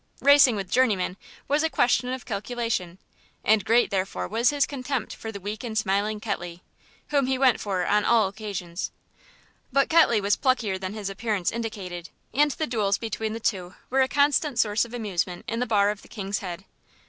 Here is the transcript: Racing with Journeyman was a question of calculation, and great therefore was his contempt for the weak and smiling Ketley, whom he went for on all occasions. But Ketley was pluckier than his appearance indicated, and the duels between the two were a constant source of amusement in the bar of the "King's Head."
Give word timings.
Racing 0.19 0.55
with 0.55 0.71
Journeyman 0.71 1.15
was 1.47 1.61
a 1.61 1.69
question 1.69 2.11
of 2.11 2.25
calculation, 2.25 2.97
and 3.43 3.63
great 3.63 3.91
therefore 3.91 4.27
was 4.27 4.49
his 4.49 4.65
contempt 4.65 5.13
for 5.13 5.31
the 5.31 5.39
weak 5.39 5.63
and 5.63 5.77
smiling 5.77 6.19
Ketley, 6.19 6.63
whom 7.09 7.27
he 7.27 7.37
went 7.37 7.59
for 7.61 7.85
on 7.85 8.03
all 8.03 8.27
occasions. 8.27 8.89
But 9.71 9.89
Ketley 9.89 10.19
was 10.19 10.35
pluckier 10.35 10.79
than 10.79 10.95
his 10.95 11.11
appearance 11.11 11.51
indicated, 11.51 12.09
and 12.33 12.49
the 12.49 12.65
duels 12.65 12.97
between 12.97 13.33
the 13.33 13.39
two 13.39 13.75
were 13.91 14.01
a 14.01 14.07
constant 14.07 14.57
source 14.57 14.85
of 14.85 14.95
amusement 14.95 15.45
in 15.47 15.59
the 15.59 15.67
bar 15.67 15.91
of 15.91 16.01
the 16.01 16.07
"King's 16.07 16.39
Head." 16.39 16.65